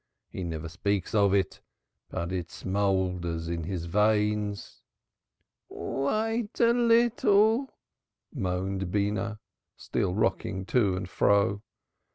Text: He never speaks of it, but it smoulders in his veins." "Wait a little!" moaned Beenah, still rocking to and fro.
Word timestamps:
He 0.31 0.43
never 0.43 0.67
speaks 0.67 1.13
of 1.13 1.31
it, 1.31 1.61
but 2.09 2.31
it 2.31 2.49
smoulders 2.49 3.47
in 3.47 3.65
his 3.65 3.85
veins." 3.85 4.81
"Wait 5.69 6.59
a 6.59 6.73
little!" 6.73 7.71
moaned 8.33 8.89
Beenah, 8.91 9.37
still 9.77 10.15
rocking 10.15 10.65
to 10.65 10.95
and 10.97 11.07
fro. 11.07 11.61